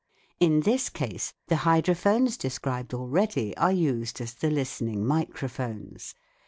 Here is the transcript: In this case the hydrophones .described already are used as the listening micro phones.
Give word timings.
In 0.39 0.61
this 0.61 0.89
case 0.89 1.31
the 1.47 1.57
hydrophones 1.57 2.35
.described 2.35 2.95
already 2.95 3.55
are 3.55 3.71
used 3.71 4.19
as 4.19 4.33
the 4.33 4.49
listening 4.49 5.05
micro 5.05 5.47
phones. 5.47 6.15